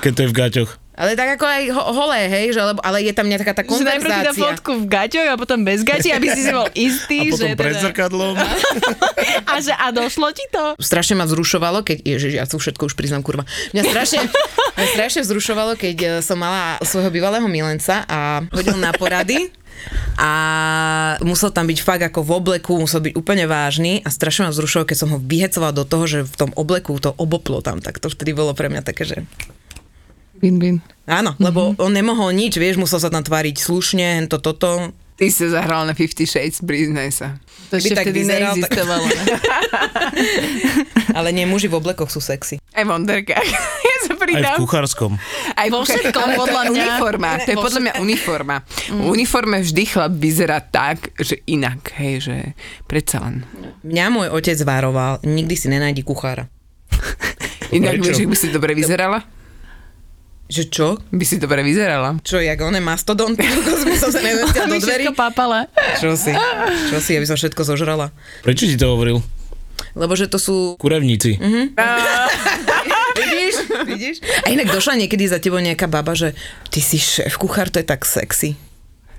[0.03, 0.71] keď to je v gaťoch.
[0.97, 3.85] Ale tak ako aj ho- holé, hej, že, lebo, ale je tam nejaká tá Že
[3.85, 4.33] najprv konverzácia.
[4.33, 7.53] fotku v gaťoch a potom bez gaťi, aby si si bol A istý, potom že
[7.53, 7.81] pred teda...
[7.85, 8.33] zrkadlom.
[9.47, 10.73] A že a došlo ti to?
[10.77, 13.45] strašne ma vzrušovalo, keď, ježiš, ja tu všetko už priznám, kurva.
[13.71, 14.19] Mňa strašne,
[14.73, 19.53] mňa strašne vzrušovalo, keď eh, som mala svojho bývalého milenca a chodil na porady
[20.17, 20.31] a
[21.21, 24.89] musel tam byť fakt ako v obleku, musel byť úplne vážny a strašne ma vzrušovalo,
[24.89, 28.09] keď som ho vyhecovala do toho, že v tom obleku to oboplo tam, tak to
[28.09, 29.17] vtedy bolo pre mňa také, že
[30.39, 30.77] Win-win.
[31.05, 34.91] áno, lebo on nemohol nič, vieš, musel sa tam tváriť slušne, to, toto.
[35.17, 37.27] Ty si zahral na 50 Shades, priznaj sa.
[37.67, 39.05] To ešte tak vtedy vyzeral, tak- neexistovalo.
[39.07, 39.23] ne?
[41.17, 42.61] Ale nie, muži v oblekoch sú sexy.
[42.71, 43.41] Aj v onderkách.
[43.89, 44.57] ja sa Aj v pridám.
[44.61, 45.17] kuchárskom.
[45.51, 46.83] Aj Vo všetkom, podľa mňa.
[46.85, 48.55] Uniforma, to je podľa mňa uniforma.
[48.87, 52.35] V uniforme vždy chlap vyzerá tak, že inak, hej, že
[52.85, 53.41] predsa len.
[53.81, 56.45] Mňa môj otec varoval, nikdy si nenájdi kuchára.
[57.67, 59.25] Inak vieš, že by si dobre vyzerala?
[60.47, 60.87] Že čo?
[61.11, 62.15] By si dobre vyzerala.
[62.23, 63.35] Čo, jak on je mastodont?
[63.35, 63.43] by
[63.99, 65.05] som sa nezvestil do dverí?
[65.11, 65.67] pápala.
[65.99, 66.31] Čo si?
[66.87, 68.15] Čo si, aby som všetko zožrala?
[68.47, 69.19] Prečo ti to hovoril?
[69.91, 70.79] Lebo že to sú...
[70.79, 71.35] Kurevníci.
[73.17, 73.55] Vidíš?
[73.85, 74.15] Vidíš?
[74.45, 76.37] A inak došla niekedy za tebou nejaká baba, že
[76.69, 78.53] ty si šéf kuchár, to je tak sexy.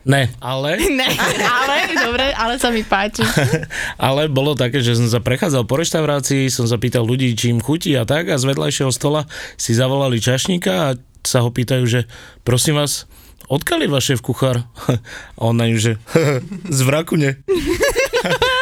[0.08, 1.08] Ne, ale, Ne,
[1.44, 3.20] ale, dobre, ale sa mi páči.
[4.08, 7.60] ale bolo také, že som sa prechádzal po reštaurácii, som sa pýtal ľudí, či im
[7.60, 9.28] chutí a tak a z vedľajšieho stola
[9.60, 10.88] si zavolali čašníka a
[11.20, 12.00] sa ho pýtajú, že
[12.40, 13.04] prosím vás,
[13.52, 14.64] odkiaľ je váš šéf kuchár?
[15.36, 15.92] A on na ňu, že
[16.68, 17.44] z Vrakune.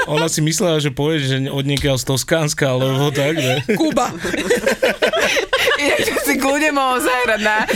[0.07, 3.63] Ona si myslela, že povie, že od niekiaľ z Toskánska, alebo tak, ne?
[3.75, 4.15] Kuba.
[5.77, 7.67] Inak si kľudne mohol zahrať na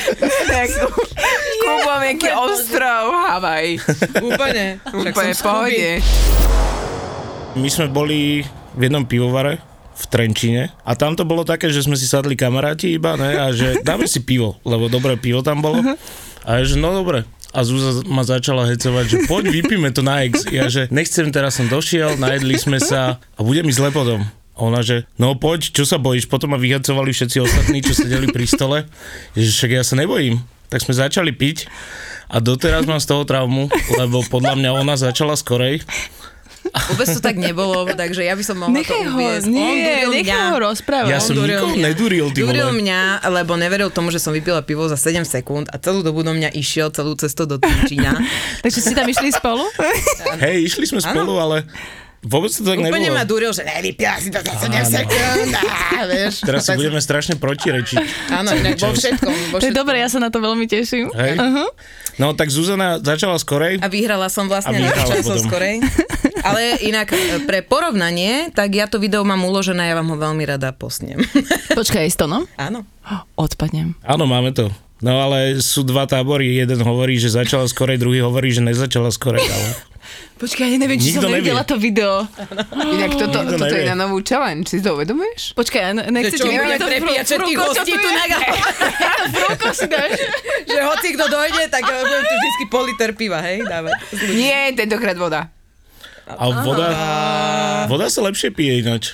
[0.46, 0.87] nejakú
[1.60, 3.66] Kubo, nejaký ostrov, Havaj.
[4.18, 4.64] Úplne.
[4.96, 5.90] Úplne pohode.
[7.60, 8.42] My sme boli
[8.78, 9.60] v jednom pivovare
[10.00, 13.52] v Trenčine a tam to bolo také, že sme si sadli kamaráti iba, ne, a
[13.52, 15.84] že dáme si pivo, lebo dobré pivo tam bolo.
[16.46, 17.28] A ja, že no dobre.
[17.50, 20.46] A Zúza ma začala hecovať, že poď vypíme to na ex.
[20.54, 24.22] Ja, že nechcem, teraz som došiel, najedli sme sa a bude mi zle potom.
[24.54, 26.30] A ona, že no poď, čo sa bojíš?
[26.30, 28.78] Potom ma vyhecovali všetci ostatní, čo sedeli pri stole.
[29.34, 30.38] Že však ja sa nebojím.
[30.70, 31.66] Tak sme začali piť
[32.30, 33.66] a doteraz mám z toho traumu,
[33.98, 35.83] lebo podľa mňa ona začala skorej
[36.61, 39.46] Vôbec to tak nebolo, takže ja by som mohla Nechaj to ho, uviesť.
[39.48, 40.44] On nie, duril nechaj mňa.
[40.44, 41.09] ho rozprávať.
[41.09, 41.85] Ja On som duril nikoho mňa.
[41.88, 43.00] neduril, ty Duril mňa,
[43.33, 46.52] lebo neveril tomu, že som vypila pivo za 7 sekúnd a celú dobu do mňa
[46.52, 48.12] išiel celú cestu do Trenčína.
[48.62, 49.64] Takže ste tam išli spolu?
[50.44, 51.64] Hej, išli sme spolu, ale
[52.22, 53.16] vôbec to tak Úplne nebolo.
[53.16, 54.85] ma duril, že nevypila si to za 7 Áno.
[54.85, 55.52] sekúnd.
[56.02, 56.35] Vieš.
[56.42, 57.96] Teraz si budeme strašne protirečiť.
[58.30, 59.35] Áno, inak vo všetkom.
[59.50, 59.76] Vo To je všetkom.
[59.76, 61.09] dobré, ja sa na to veľmi teším.
[61.11, 61.37] Hej.
[62.16, 63.80] No tak Zuzana začala skorej.
[63.80, 65.40] A vyhrala som vlastne A na vyhrala potom.
[65.40, 65.80] skorej.
[66.40, 70.44] Ale inak e, pre porovnanie, tak ja to video mám uložené, ja vám ho veľmi
[70.46, 71.20] rada posnem.
[71.78, 72.44] Počkaj, je to, no?
[72.54, 72.85] Áno.
[73.35, 73.96] Odpadnem.
[74.02, 74.68] Áno, máme to.
[75.00, 79.40] No ale sú dva tábory, jeden hovorí, že začala skorej, druhý hovorí, že nezačala skorej,
[79.42, 79.68] ale
[80.40, 81.52] Počkaj, ja neviem, či Nikto som nevie.
[81.52, 82.24] nevidela to video.
[82.96, 85.52] Inak toto, Nikto toto je na novú challenge, si to uvedomuješ?
[85.52, 88.24] Počkaj, ja ne- nechcete čo, mi budeme to prepíjať všetkých hostí tu na
[89.28, 90.10] Prúko si dáš.
[90.70, 93.92] Že hoci kto dojde, tak e, budem tu vždycky pol liter piva, hej, dávať.
[94.32, 95.52] Nie, tentokrát voda.
[96.24, 96.88] a voda,
[97.84, 99.04] voda sa lepšie pije ináč.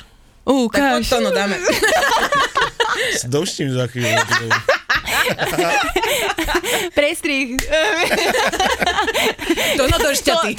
[0.46, 1.11] Tak Ukáž.
[1.11, 1.59] to, no dáme.
[3.18, 4.14] S doštím za chvíľu.
[6.99, 7.57] Prestrih.
[9.77, 10.53] To no do šťaty.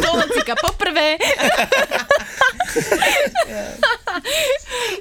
[0.00, 1.18] To locika poprvé.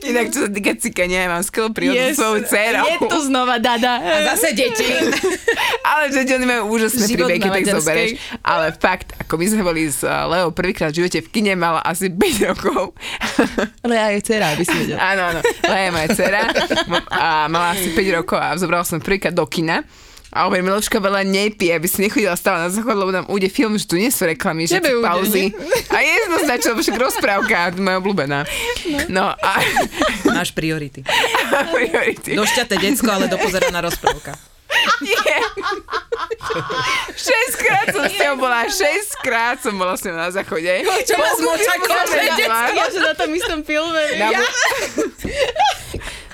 [0.04, 2.17] Inak čo sa týka cikania, ja mám skvelú príhodu yes.
[2.19, 2.86] svojou dcerou.
[2.86, 4.02] Je to znova dada.
[4.04, 4.84] A zase deti.
[5.89, 8.12] Ale že oni majú úžasné Život príbehy, keď tak zoberieš.
[8.43, 11.80] Ale fakt, ako my sme boli s uh, Leo prvýkrát v živote v kine, mala
[11.86, 12.93] asi 5 rokov.
[13.83, 14.97] Ale ja je dcera, aby si vedel.
[14.97, 15.39] áno, áno.
[15.63, 16.41] Lea je moja dcera
[17.09, 19.83] a mala asi 5 rokov a zobrala som prvýkrát do kina.
[20.33, 23.77] A hovorím, Miloška veľa nepije, aby si nechodila stále na záchod, lebo nám ujde film,
[23.77, 25.53] že tu nie sú reklamy, že sú pauzy.
[25.93, 28.41] A jednoznačne, lebo však rozprávka, moja obľúbená.
[29.13, 29.51] No a
[30.25, 31.05] Máš priority.
[31.77, 32.33] priority.
[32.33, 34.33] Do šťate decko, ale dopozeraná rozprávka.
[35.01, 35.37] Nie.
[37.13, 40.69] Šestkrát som s ňou bola, šestkrát som bola s ňou na záchode.
[41.03, 41.73] Čo ma zmoča
[42.73, 44.01] Ja že na tom istom filme.
[44.17, 44.53] Na, bu-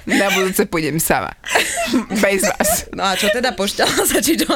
[0.09, 1.33] na budúce pôjdem sama.
[2.17, 2.89] Bez vás.
[2.91, 4.49] No a čo teda, pošťala sa, či čo?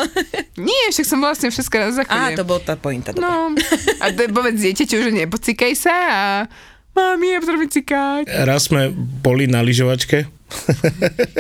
[0.58, 2.34] Nie, však som bola s ňou šestkrát na záchode.
[2.34, 3.14] Á, to bol tá pointa.
[3.14, 3.22] dobre.
[3.22, 3.54] No,
[4.02, 6.22] a to je povedz dieťaťu, že nepocikaj sa a
[6.94, 8.24] mami, ja potrebujem cikať.
[8.44, 10.26] Raz sme boli na lyžovačke.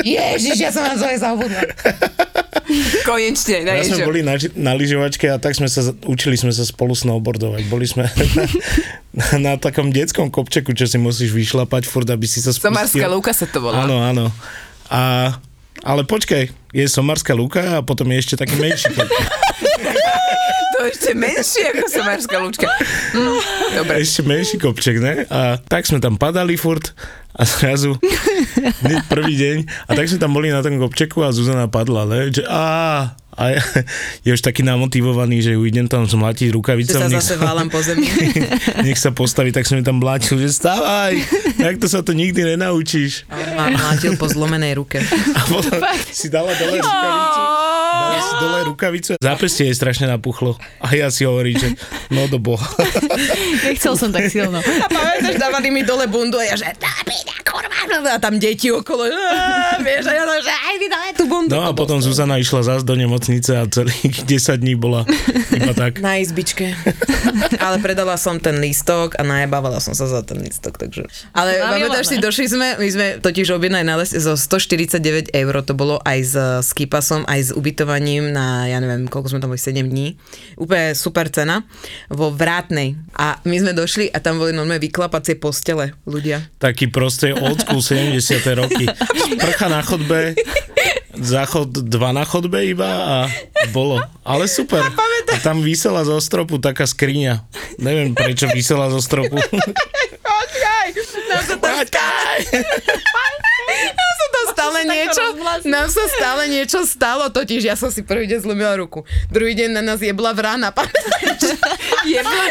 [0.03, 1.61] Ježiš, ja som na zle zabudla.
[3.03, 6.63] Konečne, na Raz sme boli na, na lyžovačke a tak sme sa, učili sme sa
[6.63, 7.63] spolu snowboardovať.
[7.67, 8.45] Boli sme na,
[9.19, 12.71] na, na takom detskom kopčeku, čo si musíš vyšlapať furt, aby si sa spustil.
[12.71, 13.83] Somárska lúka sa to volá.
[13.83, 14.25] Áno, áno.
[14.87, 15.35] A,
[15.83, 18.89] ale počkaj, je Somarská lúka a potom je ešte taký menší
[20.91, 22.67] ešte menšie ako somárska lúčka.
[23.13, 23.39] Mm,
[23.79, 23.95] Dobre.
[24.01, 25.23] ešte menší kopček, ne?
[25.29, 26.91] A tak sme tam padali furt
[27.33, 27.97] a zrazu
[29.09, 29.57] prvý deň
[29.89, 32.29] a tak sme tam boli na tom kopčeku a Zuzana padla, ne?
[32.29, 32.45] Že
[33.33, 33.61] a ja,
[34.21, 37.41] je už taký namotivovaný, že ju idem tam zmlatiť Že rukavicou, sa nech zase sa,
[37.41, 38.05] válam po zemi.
[38.85, 41.17] nech sa postaví, tak som ju tam mlátil, že stávaj,
[41.57, 43.25] takto sa to nikdy nenaučíš.
[43.33, 45.01] A mlátil po zlomenej ruke.
[45.33, 45.81] A potom
[46.13, 47.41] si dala dole rukavicu.
[48.19, 49.11] Si dole rukavicu.
[49.17, 50.57] Zápestie jej strašne napuchlo.
[50.83, 51.69] A ja si hovorím, že
[52.13, 52.65] no do boha.
[53.65, 54.59] Nechcel som tak silno.
[54.59, 56.69] A pamätáš, dávali mi dole bundu a ja, že
[58.15, 61.53] a tam deti okolo, "Á", vieš, a ja to, že aj vy tú bundu.
[61.55, 65.05] No a potom Zuzana išla zás do nemocnice a celých 10 dní bola
[65.53, 66.01] iba tak.
[66.01, 66.73] Na izbičke.
[67.65, 71.07] Ale predala som ten lístok a najebávala som sa za ten lístok, takže...
[71.31, 75.73] Ale pamätáš si, došli sme, my sme totiž objednali na les zo 149 eur, to
[75.77, 76.35] bolo aj s
[76.73, 80.17] skipasom, aj s ubytovaním na, ja neviem, koľko sme tam boli, 7 dní.
[80.59, 81.63] Úplne super cena
[82.09, 82.97] vo Vrátnej.
[83.13, 86.49] A my sme došli a tam boli normálne vyklapacie postele ľudia.
[86.59, 88.45] Taký proste old school 70.
[88.53, 88.85] roky.
[89.33, 90.37] Sprcha na chodbe,
[91.17, 93.17] záchod dva na chodbe iba a
[93.73, 93.97] bolo.
[94.21, 94.85] Ale super.
[95.33, 97.41] A tam vysela zo stropu taká skriňa.
[97.81, 99.41] Neviem prečo vysela zo stropu.
[100.21, 100.87] Počkaj,
[101.33, 101.81] nám sa tam
[104.83, 105.23] stále niečo,
[105.67, 109.07] nám sa stále niečo stalo, totiž ja som si prvý deň zlomila ruku.
[109.31, 111.55] Druhý deň na nás jebla vrana, pamätáš?
[112.03, 112.43] Jebla?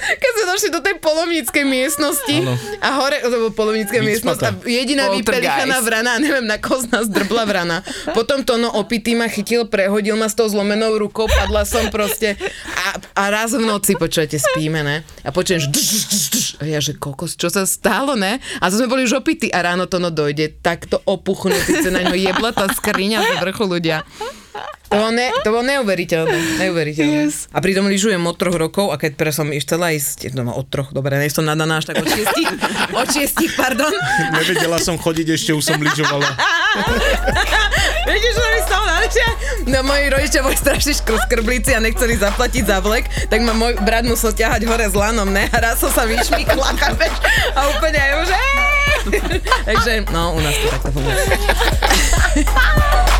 [0.00, 2.54] Keď sme došli do tej polovníckej miestnosti Áno.
[2.80, 7.06] a hore, to bolo polovnícka miestnosť a jediná vypelichaná vrana, neviem na koho z nás
[7.06, 7.84] drbla vrana.
[8.16, 12.34] Potom to no opitý ma chytil, prehodil ma s tou zlomenou rukou, padla som proste
[12.64, 15.04] a, a raz v noci, počujete, spíme, ne?
[15.22, 15.68] A počujem,
[16.60, 18.40] a ja, že kokos, čo sa stalo, ne?
[18.60, 22.02] A to sme boli už opití a ráno to no dojde, takto opuchnutý, sa na
[22.04, 24.04] ňo jebla tá skriňa z vrchu ľudia.
[24.90, 27.30] To bolo, ne, to bolo neuveriteľné, neuveriteľné.
[27.30, 27.46] Yes.
[27.54, 30.90] A pritom lyžujem od troch rokov a keď pre som chcela ísť, no od troch,
[30.90, 32.50] dobre, nie som nadaná až tak od šiestich,
[32.90, 33.94] od šiestich, pardon.
[34.34, 36.26] Nevedela som chodiť, ešte už som lyžovala.
[38.10, 38.60] Viete, čo mi
[39.10, 39.26] najlepšie?
[39.70, 43.78] No moji rodičia boli strašne škr- skrblíci a nechceli zaplatiť za vlek, tak ma môj
[43.82, 45.50] brat musel ťahať hore s lanom, ne?
[45.50, 46.74] A raz som sa vyšmykla?
[47.54, 48.38] A úplne aj že...
[49.68, 51.16] Takže, no, u nás to takto funguje.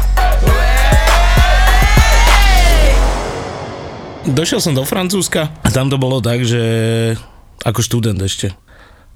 [4.30, 6.62] Došiel som do Francúzska a tam to bolo tak, že
[7.64, 8.52] ako študent ešte.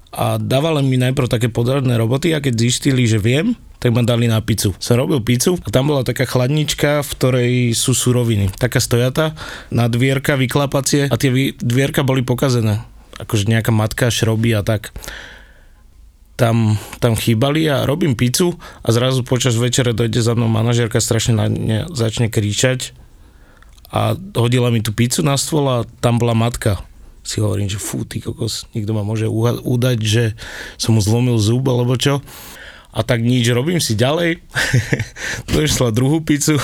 [0.09, 4.25] A dávali mi najprv také podradné roboty a keď zistili, že viem, tak ma dali
[4.25, 4.73] na pizzu.
[4.81, 8.49] Som robil pizzu a tam bola taká chladnička, v ktorej sú suroviny.
[8.57, 9.37] Taká stojata,
[9.69, 12.81] na dvierka vyklapacie a tie dvierka boli pokazené.
[13.21, 14.89] Akože nejaká matka šroby a tak
[16.35, 21.33] tam, tam chýbali a robím pizzu a zrazu počas večera dojde za mnou manažerka, strašne
[21.35, 22.91] na mňa začne kričať
[23.91, 26.83] a hodila mi tú pizzu na stôl a tam bola matka.
[27.25, 29.25] Si hovorím, že fú, ty kokos, nikto ma môže
[29.65, 30.23] udať, že
[30.77, 32.21] som mu zlomil zub alebo čo.
[32.95, 34.39] A tak nič, robím si ďalej.
[35.51, 36.59] Došla druhú pizzu,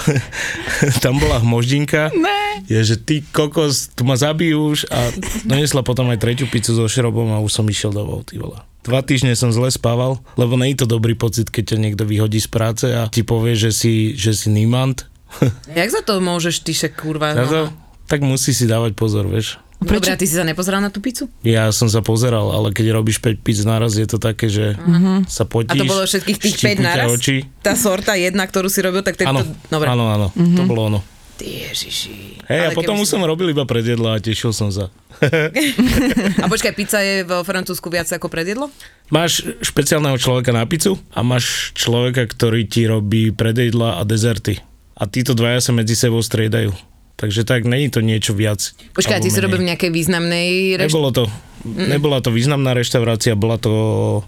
[1.03, 2.11] tam bola hmoždinka.
[2.13, 2.40] Ne.
[2.71, 4.87] Je, že ty kokos, tu ma zabijú už.
[4.87, 5.11] A
[5.43, 8.55] donesla potom aj tretiu pizzu so šrobom a už som išiel domov, ty vole.
[8.87, 12.39] Dva týždne som zle spával, lebo nie je to dobrý pocit, keď ťa niekto vyhodí
[12.39, 15.05] z práce a ti povie, že si, že si nímant.
[15.77, 17.35] Jak za to môžeš, ty však kurva?
[17.35, 17.45] No.
[17.45, 17.61] to,
[18.07, 19.59] tak musí si dávať pozor, vieš.
[19.81, 21.25] Dobre, a ty si sa nepozeral na tú pizzu?
[21.41, 25.25] Ja som sa pozeral, ale keď robíš 5 pizz naraz, je to také, že uh-huh.
[25.25, 25.73] sa potíš.
[25.73, 27.09] A to bolo všetkých tých 5 štípu ťa naraz?
[27.17, 27.49] Oči.
[27.65, 29.57] Tá sorta jedna, ktorú si robil, tak Áno, tento...
[29.73, 29.89] Dobre.
[29.89, 30.99] áno, áno, to bolo ono.
[31.41, 32.45] Ty Ježiši.
[32.45, 34.93] Hej, a potom už som robil iba predjedla a tešil som sa.
[36.45, 38.69] A počkaj, pizza je vo Francúzsku viac ako predjedlo?
[39.09, 44.61] Máš špeciálneho človeka na pizzu a máš človeka, ktorý ti robí predjedla a dezerty.
[44.93, 46.77] A títo dvaja sa medzi sebou striedajú.
[47.17, 48.77] Takže tak, není to niečo viac.
[48.93, 49.45] Počkaj, ty si menej.
[49.45, 50.93] robil v nejakej významnej rešte?
[50.93, 51.23] Nebolo to.
[51.65, 53.73] Nebola to významná reštaurácia, bola to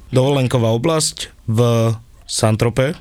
[0.09, 1.59] dovolenková oblasť v
[2.25, 2.97] Santrope.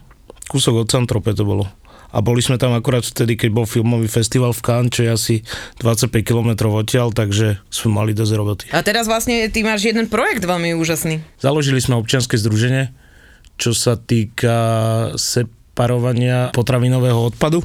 [0.53, 1.65] Kúsok od Santrope to bolo.
[2.13, 5.35] A boli sme tam akurát vtedy, keď bol filmový festival v Cannes, čo je asi
[5.81, 8.65] 25 km odtiaľ, takže sme mali dosť roboty.
[8.77, 11.25] A teraz vlastne ty máš jeden projekt veľmi úžasný.
[11.41, 12.93] Založili sme občianske združenie,
[13.57, 14.57] čo sa týka
[15.17, 17.65] separovania potravinového odpadu.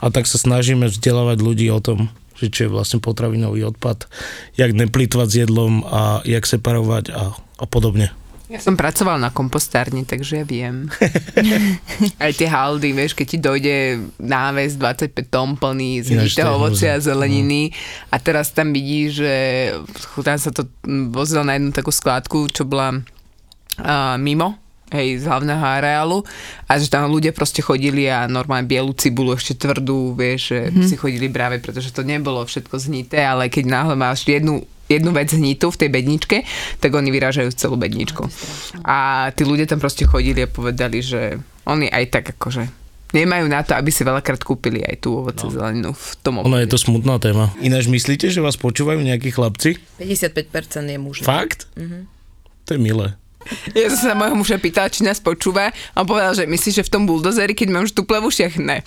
[0.00, 4.08] A tak sa snažíme vzdelávať ľudí o tom, že čo je vlastne potravinový odpad,
[4.56, 8.12] jak neplýtvať s jedlom a jak separovať a, a podobne.
[8.46, 10.86] Ja som pracoval na kompostárni, takže ja viem.
[12.22, 13.76] Aj tie haldy, vieš, keď ti dojde
[14.22, 17.74] náves 25 tón plný z hýteho ovocia a zeleniny
[18.06, 19.34] a teraz tam vidíš, že
[20.22, 24.54] tam sa to mm, vozilo na jednu takú skládku, čo bola uh, mimo
[24.94, 26.22] hej, z hlavného areálu
[26.70, 30.86] a že tam ľudia proste chodili a normálne bielu cibulu ešte tvrdú, vieš, že mm-hmm.
[30.86, 35.30] si chodili bráve, pretože to nebolo všetko znité, ale keď náhle máš jednu jednu vec
[35.34, 36.36] hnitu v tej bedničke,
[36.78, 38.26] tak oni vyrážajú celú bedničku.
[38.86, 43.62] A tí ľudia tam proste chodili a povedali, že oni aj tak akože nemajú na
[43.62, 45.52] to, aby si veľakrát kúpili aj tú ovoce no.
[45.52, 47.54] zeleninu v tom Ono je to smutná téma.
[47.62, 49.78] Ináč myslíte, že vás počúvajú nejakí chlapci?
[50.02, 51.22] 55% je muž.
[51.22, 51.70] Fakt?
[51.78, 52.02] Mm-hmm.
[52.66, 53.14] To je milé.
[53.78, 56.84] Ja som sa mojho muža pýtala, či nás počúva a on povedal, že myslíš, že
[56.86, 58.80] v tom buldozeri, keď mám štuple v ušiach, ne.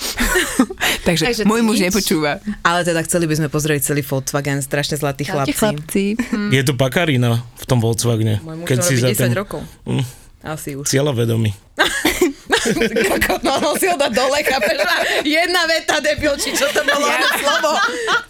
[1.08, 1.92] Takže, Takže môj muž nič.
[1.92, 2.44] nepočúva.
[2.66, 5.56] Ale teda chceli by sme pozrieť celý Volkswagen, strašne zlatí chlapci.
[5.56, 6.04] chlapci.
[6.18, 6.50] Hm.
[6.52, 8.42] Je to pakarina v tom Volkswagene.
[8.44, 9.34] Môj muž keď si 10 ten...
[9.36, 9.62] rokov.
[9.88, 10.04] Mm.
[10.40, 10.88] Asi už.
[10.88, 11.52] Cieľa vedomý.
[13.46, 14.78] no, no si ho dá dole, chápeš?
[15.38, 17.22] Jedna veta, debil, či čo to bolo ja.
[17.38, 17.72] slovo.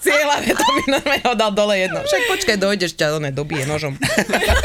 [0.03, 2.03] Cieľa veta mi normálne ho dal dole jedno.
[2.03, 3.95] Však počkaj, dojdeš, ťa ne, dobije nožom.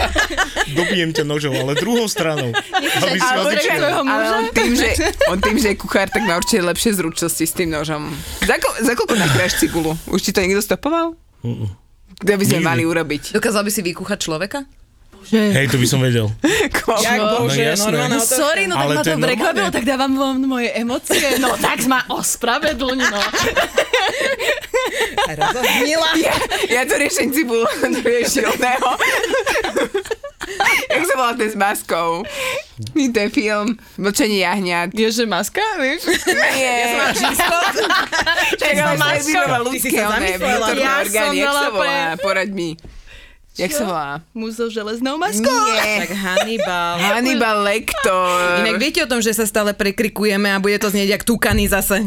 [0.79, 2.51] Dobijem ťa nožom, ale druhou stranou.
[2.51, 4.90] Aby si ale, ale on tým, že,
[5.31, 8.11] on tým, že je kuchár, tak má určite lepšie zručnosti s tým nožom.
[8.43, 9.95] Za, ko, za koľko nakráš cibulu?
[10.11, 11.14] Už ti to niekto stopoval?
[11.47, 11.71] Mm-mm.
[12.19, 12.71] Kde by sme Nikdy.
[12.71, 13.23] mali urobiť?
[13.35, 14.67] Dokázal by si vykúchať človeka?
[15.25, 15.57] Bože.
[15.57, 16.29] Hej, to by som vedel.
[17.09, 20.69] Jak bože, no, normálne no, sorry, no tak ma to prekvapilo, tak dávam vám moje
[20.77, 21.41] emócie.
[21.41, 23.23] No tak ma ospravedlň, no.
[25.25, 26.37] Ja,
[26.69, 27.65] ja to riešim cibulu,
[27.97, 28.91] to riešim oného.
[30.93, 32.21] Jak sa volá ten s maskou?
[32.93, 34.93] To je film Mlčenie jahňat.
[34.93, 36.05] Je, že maska, vieš?
[36.29, 36.77] Nie.
[36.77, 37.57] Ja som žisko.
[38.61, 39.41] Čakala maska.
[39.73, 40.67] Ty si sa zamyslela.
[40.77, 41.65] Ja som dala
[42.21, 42.77] Poraď mi.
[43.55, 44.09] Jak sa volá?
[44.35, 45.47] Muž so železnou maskou?
[45.47, 45.95] Nie.
[46.05, 46.95] Tak Hannibal.
[46.99, 48.67] Hannibal Lecter.
[48.67, 52.03] Inak viete o tom, že sa stále prekrikujeme a bude to znieť jak túkany zase.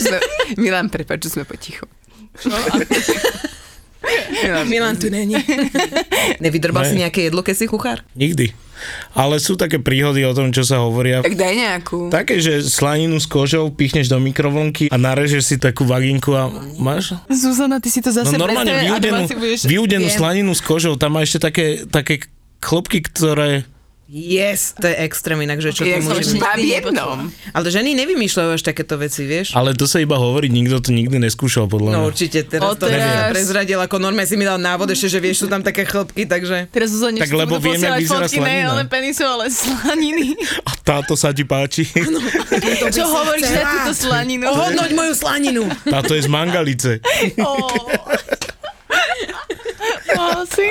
[0.00, 0.16] Sme,
[0.56, 1.84] Milan, prepáč, že sme potichu.
[2.48, 2.56] No,
[4.40, 5.36] Milan, Milan tu není.
[6.40, 6.88] Nevydrbal ne.
[6.88, 8.00] si nejaké jedlo, keď si kuchár?
[8.16, 8.67] Nikdy.
[9.14, 11.22] Ale sú také príhody o tom, čo sa hovoria.
[11.24, 11.98] Tak daj nejakú.
[12.12, 17.16] Také, že slaninu s kožou pichneš do mikrovlnky a narežeš si takú vaginku a máš?
[17.30, 19.66] Zuzana, ty si to zase no, normálne vyúdenú, budeš...
[19.66, 22.26] vyúdenú slaninu s kožou, tam má ešte také, také
[22.58, 23.64] chlopky, ktoré
[24.08, 26.64] Yes, to je extrém inak, že čo to môže byť.
[26.64, 27.28] jednom.
[27.52, 29.52] Ale ženy nevymýšľajú až takéto veci, vieš?
[29.52, 31.96] Ale to sa iba hovorí, nikto to nikdy neskúšal, podľa mňa.
[32.00, 33.28] No určite, teraz o, to teraz...
[33.36, 36.72] prezradil, ako norme si mi dal návod ešte, že vieš, sú tam také chlopky, takže...
[36.72, 38.72] Teraz Zuzane, tak lebo viem, jak vyzerá slanina.
[38.72, 40.40] ale penisu, ale slaniny.
[40.64, 41.84] A táto sa ti páči.
[42.00, 42.24] Ano,
[42.88, 44.48] čo hovoríš na túto slaninu?
[44.48, 45.62] Ohodnoť moju slaninu.
[45.84, 47.04] Táto je z mangalice.
[47.44, 47.92] Oh.
[50.44, 50.66] Asi.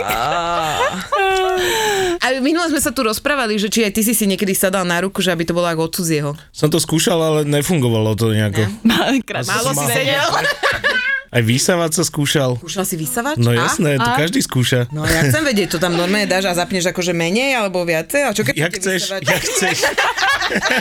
[2.22, 5.04] A minule sme sa tu rozprávali, že či aj ty si si niekedy sadal na
[5.04, 6.32] ruku, že aby to bolo ako od cudzieho.
[6.56, 8.70] Som to skúšal, ale nefungovalo to nejako.
[8.86, 9.20] Ne?
[9.52, 10.30] Málo si sedel.
[11.38, 12.58] Aj vysávať sa skúšal.
[12.58, 13.38] Skúšal si vysávať?
[13.38, 14.02] No jasné, a?
[14.02, 14.90] to každý skúša.
[14.90, 18.26] No ja chcem vedieť, to tam normálne dáš a zapneš akože menej alebo viacej?
[18.26, 19.22] A čo keď Jak chceš, vysávať?
[19.22, 19.78] jak chceš.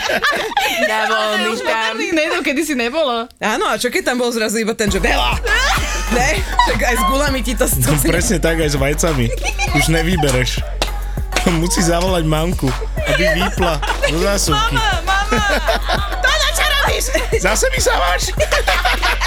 [0.89, 1.93] Nebol mi tam.
[2.09, 3.29] Ne, to kedy si nebolo.
[3.37, 5.37] Áno, a čo keď tam bol zrazu iba ten, že veľa?
[6.09, 6.41] ne?
[6.41, 8.01] Tak aj s gulami ti to stojí.
[8.01, 9.29] No, presne tak, aj s vajcami.
[9.77, 10.65] Už nevybereš.
[11.53, 12.65] Musí zavolať mamku,
[13.07, 13.77] aby vypla
[14.09, 14.75] do zásuvky.
[14.75, 15.39] Mama, mama,
[16.17, 17.05] to na čo robíš?
[17.39, 18.23] Zase vysávaš?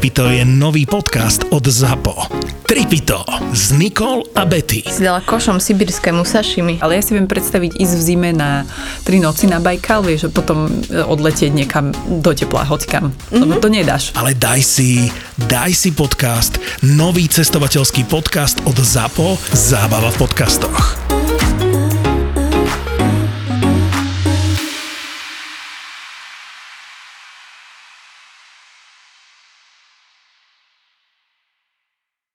[0.00, 2.32] Tripito je nový podcast od ZAPO.
[2.64, 3.20] Tripito
[3.52, 4.80] s Nikol a Betty.
[4.88, 6.80] Si dala košom sibirskému sašimi.
[6.80, 8.64] Ale ja si viem predstaviť ísť v zime na
[9.04, 13.12] tri noci na Bajkal, vieš, a potom e, odletieť niekam do tepla, hocikam.
[13.12, 13.40] Mm-hmm.
[13.44, 14.16] Lebo to nedáš.
[14.16, 21.19] Ale daj si, daj si podcast, nový cestovateľský podcast od ZAPO, Zábava v podcastoch.